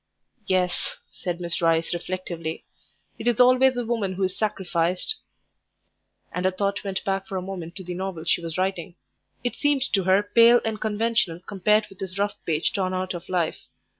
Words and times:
"Yes," 0.47 0.95
said 1.11 1.39
Miss 1.39 1.61
Rice 1.61 1.93
reflectively, 1.93 2.65
"it 3.19 3.27
is 3.27 3.39
always 3.39 3.75
the 3.75 3.85
woman 3.85 4.13
who 4.13 4.23
is 4.23 4.35
sacrificed." 4.35 5.17
And 6.31 6.43
her 6.45 6.49
thought 6.49 6.83
went 6.83 7.03
back 7.05 7.27
for 7.27 7.37
a 7.37 7.41
moment 7.43 7.75
to 7.75 7.83
the 7.83 7.93
novel 7.93 8.23
she 8.23 8.41
was 8.41 8.57
writing. 8.57 8.95
It 9.43 9.55
seemed 9.55 9.83
to 9.93 10.05
her 10.05 10.23
pale 10.23 10.59
and 10.65 10.81
conventional 10.81 11.39
compared 11.41 11.85
with 11.89 11.99
this 11.99 12.17
rough 12.17 12.33
page 12.47 12.73
torn 12.73 12.95
out 12.95 13.13
of 13.13 13.29
life. 13.29 13.59